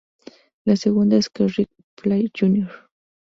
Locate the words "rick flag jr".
1.47-2.71